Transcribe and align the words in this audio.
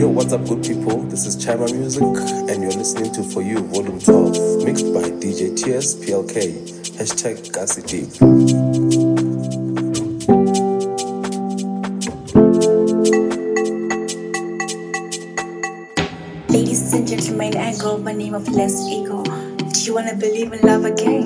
Yo, 0.00 0.08
what's 0.08 0.32
up, 0.32 0.42
good 0.48 0.62
people? 0.62 1.02
This 1.12 1.26
is 1.26 1.36
Chymamusique, 1.36 2.48
and 2.48 2.62
you're 2.62 2.72
listening 2.72 3.12
to 3.12 3.22
For 3.22 3.42
You 3.42 3.58
Volume 3.58 4.00
12, 4.00 4.64
mixed 4.64 4.94
by 4.94 5.02
DJ 5.20 5.54
Tears 5.54 5.94
PLK. 5.94 6.56
Hashtag 6.96 7.36
KasiDeep. 7.52 8.08
Ladies 16.48 16.94
and 16.94 17.06
gentlemen, 17.06 17.58
I 17.58 17.76
go 17.76 17.98
by 17.98 18.12
name 18.12 18.32
of 18.32 18.44
LessEgo. 18.44 19.22
Do 19.70 19.84
you 19.84 19.94
wanna 19.94 20.14
believe 20.14 20.50
in 20.54 20.60
love 20.60 20.86
again? 20.86 21.24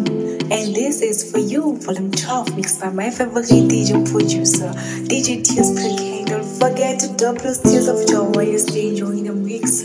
And 0.50 0.74
this 0.74 1.00
is 1.00 1.30
for 1.30 1.38
you, 1.38 1.76
volume 1.78 2.10
12, 2.10 2.56
mixed 2.56 2.80
by 2.80 2.90
my 2.90 3.10
favorite 3.10 3.44
DJ 3.44 4.04
producer, 4.10 4.72
DJ 5.06 5.44
Tears 5.44 5.70
PLK. 5.78 6.03
Those 7.24 7.56
tears 7.56 7.88
of 7.88 8.06
joy 8.06 8.24
while 8.24 8.42
you 8.42 8.58
stay 8.58 8.88
enjoying 8.88 9.24
the 9.24 9.32
mix. 9.32 9.82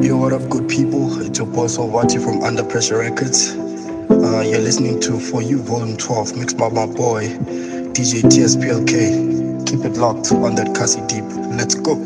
Yo, 0.00 0.16
what 0.16 0.32
up, 0.32 0.48
good 0.48 0.68
people? 0.68 1.20
It's 1.22 1.36
your 1.36 1.48
boy 1.48 1.66
Soul 1.66 1.90
Varti 1.90 2.22
from 2.22 2.40
Under 2.44 2.62
Pressure 2.62 2.98
Records. 2.98 3.56
Uh, 4.08 4.44
you're 4.46 4.60
listening 4.60 5.00
to 5.00 5.18
For 5.18 5.42
You 5.42 5.60
Volume 5.60 5.96
12, 5.96 6.36
mixed 6.36 6.56
by 6.56 6.68
my 6.68 6.86
boy, 6.86 7.36
DJ 7.96 8.28
Tears 8.28 8.58
PLK. 8.58 9.66
Keep 9.66 9.86
it 9.86 9.96
locked 9.96 10.30
on 10.30 10.54
that 10.56 10.66
KasiDeep. 10.76 11.56
Let's 11.56 11.74
go. 11.74 12.05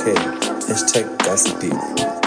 Tears 0.00 0.14
PLK. 0.14 0.66
Hashtag 0.68 1.18
Gossip 1.18 2.19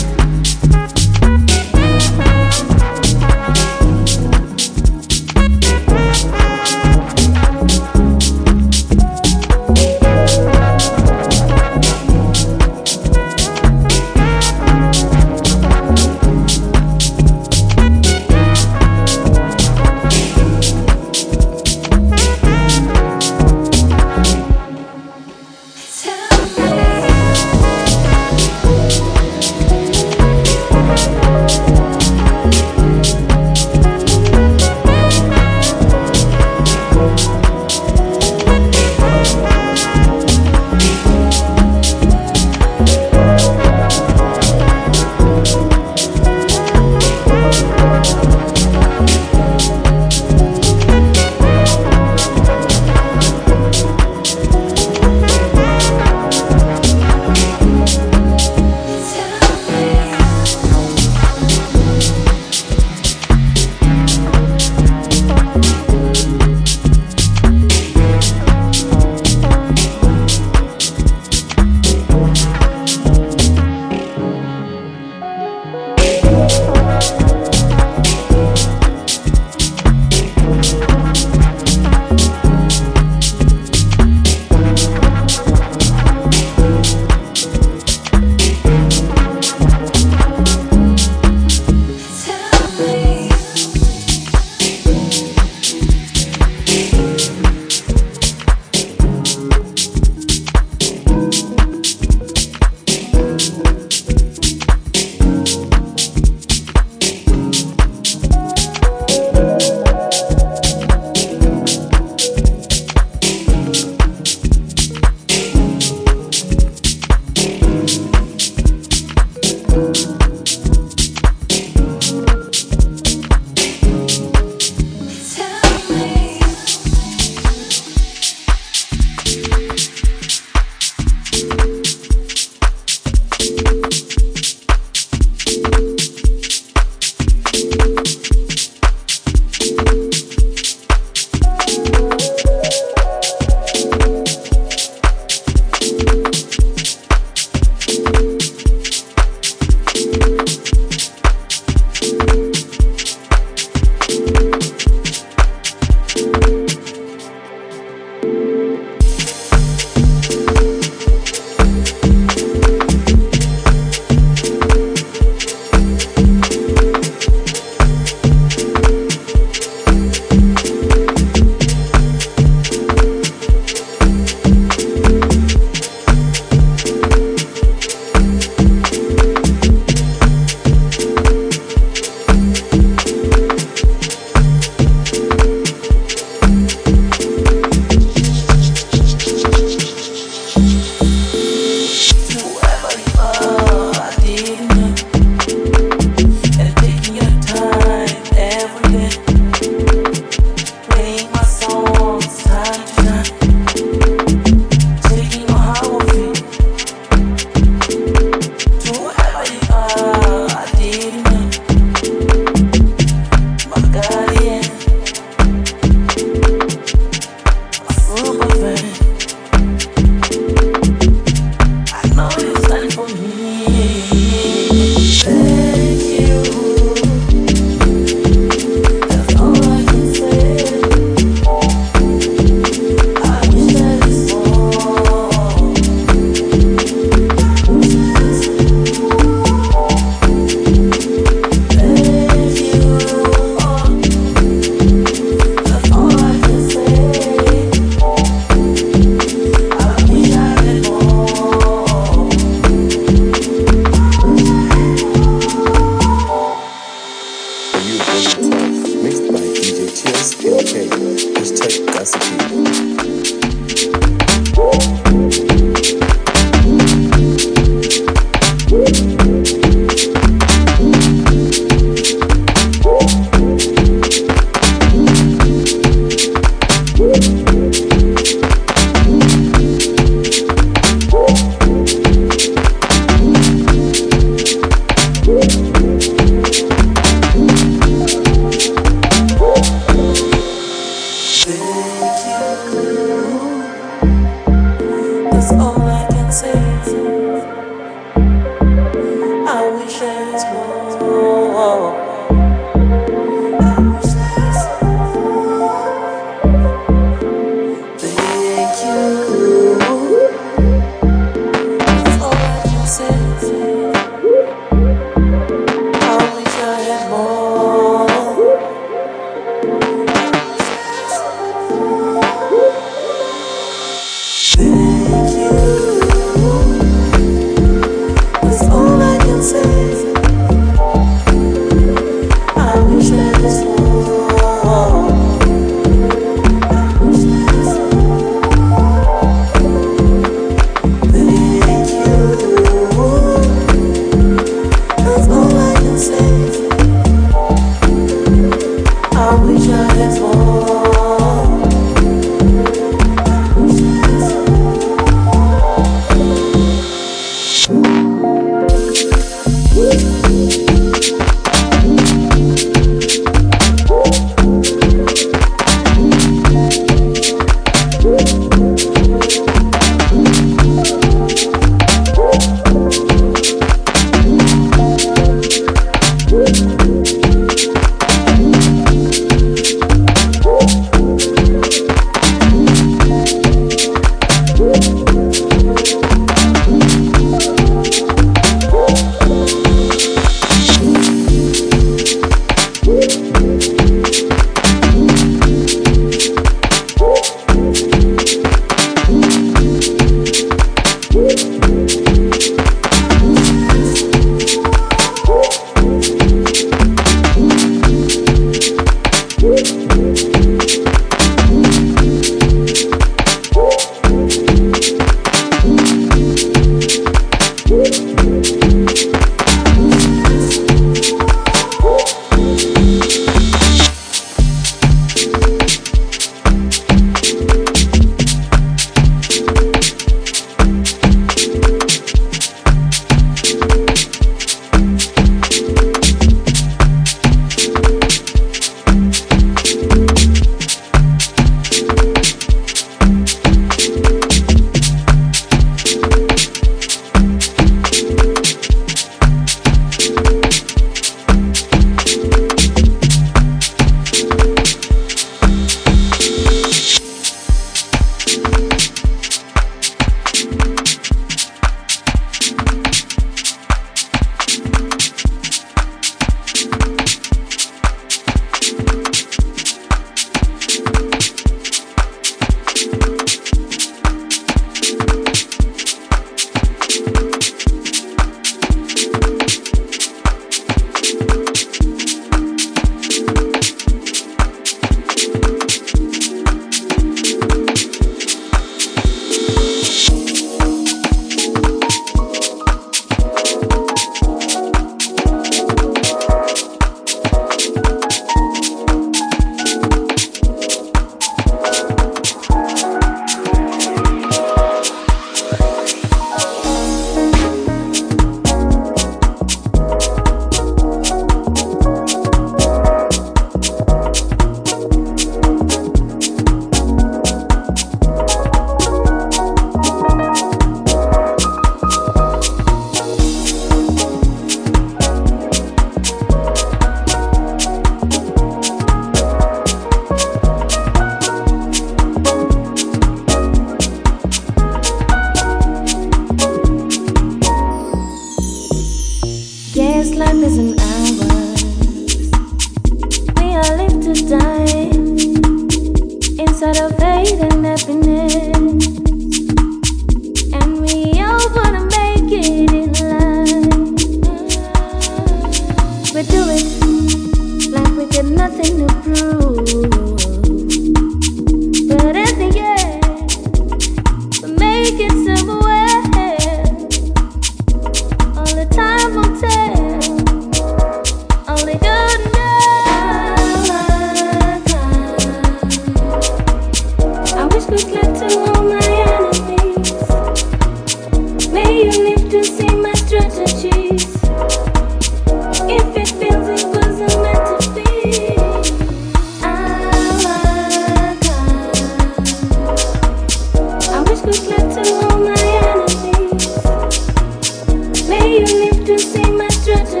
For 599.94 600.00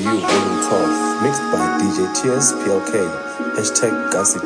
you, 0.00 0.18
Rolling 0.18 0.62
Tough, 0.66 1.22
mixed 1.22 1.46
by 1.52 1.78
DJ 1.78 1.98
Tears 2.20 2.52
PLK, 2.54 2.92
hashtag 3.54 3.94
Gassy 4.10 4.40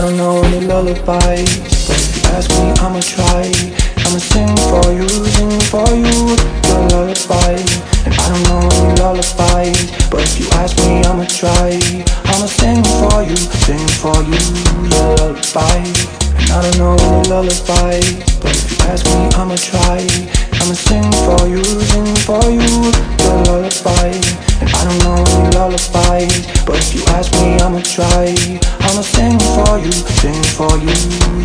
I 0.00 0.04
don't 0.04 0.16
know 0.16 0.42
any 0.44 0.64
lullabies, 0.64 1.04
but 1.04 2.00
if 2.00 2.16
you 2.16 2.30
ask 2.32 2.48
me, 2.52 2.72
I'ma 2.80 3.00
try. 3.00 3.52
I'ma 4.00 4.16
sing 4.16 4.48
for 4.72 4.88
you, 4.96 5.06
sing 5.28 5.60
for 5.68 5.84
you 5.92 6.40
your 6.64 6.88
lullaby. 6.88 7.60
And 8.08 8.14
I 8.16 8.32
don't 8.32 8.42
know 8.48 8.64
any 8.80 8.96
lullabies, 8.98 9.92
but 10.08 10.22
if 10.24 10.40
you 10.40 10.48
ask 10.56 10.74
me, 10.78 11.04
I'ma 11.04 11.26
try. 11.28 11.76
I'ma 12.32 12.46
sing 12.48 12.82
for 12.82 13.20
you, 13.28 13.36
sing 13.36 13.86
for 14.00 14.16
you 14.24 14.40
your 14.88 15.12
lullaby. 15.20 15.84
And 15.84 16.48
I 16.48 16.62
don't 16.64 16.78
know 16.78 16.96
any 16.96 17.28
lullabies, 17.28 18.40
but 18.40 18.56
if 18.56 18.72
you 18.72 18.84
ask 18.88 19.04
me, 19.04 19.28
I'ma 19.36 19.56
try. 19.56 20.49
I'ma 20.60 20.74
sing 20.74 21.10
for 21.24 21.48
you, 21.48 21.64
sing 21.64 22.14
for 22.26 22.44
you 22.50 22.92
your 23.24 23.36
lullaby. 23.44 24.12
And 24.60 24.68
I 24.68 24.84
don't 24.84 24.98
know 25.04 25.16
any 25.16 25.56
lullabies, 25.56 26.46
but 26.64 26.76
if 26.76 26.94
you 26.94 27.02
ask 27.08 27.32
me, 27.32 27.58
I'ma 27.58 27.80
try. 27.80 28.34
I'ma 28.80 29.02
sing 29.02 29.38
for 29.56 29.78
you, 29.78 29.92
sing 29.92 30.42
for 30.56 30.76
you 30.78 30.94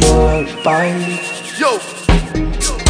your 0.01 0.17
lullaby. 0.19 0.91
Yo. 1.57 2.84